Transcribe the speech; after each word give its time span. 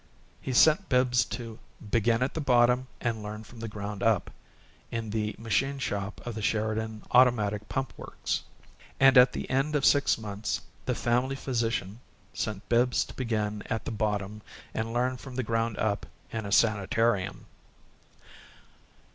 He 0.41 0.51
sent 0.51 0.89
Bibbs 0.89 1.23
to 1.25 1.59
"begin 1.91 2.23
at 2.23 2.33
the 2.33 2.41
bottom 2.41 2.87
and 2.99 3.21
learn 3.21 3.43
from 3.43 3.59
the 3.59 3.67
ground 3.67 4.01
up" 4.01 4.31
in 4.89 5.11
the 5.11 5.35
machine 5.37 5.77
shop 5.77 6.19
of 6.25 6.33
the 6.33 6.41
Sheridan 6.41 7.03
Automatic 7.11 7.69
Pump 7.69 7.93
Works, 7.97 8.41
and 8.99 9.15
at 9.15 9.31
the 9.33 9.47
end 9.47 9.75
of 9.75 9.85
six 9.85 10.17
months 10.17 10.61
the 10.87 10.95
family 10.95 11.35
physician 11.35 11.99
sent 12.33 12.67
Bibbs 12.67 13.05
to 13.05 13.13
begin 13.13 13.61
at 13.67 13.85
the 13.85 13.91
bottom 13.91 14.41
and 14.73 14.91
learn 14.91 15.17
from 15.17 15.35
the 15.35 15.43
ground 15.43 15.77
up 15.77 16.07
in 16.31 16.47
a 16.47 16.51
sanitarium. 16.51 17.45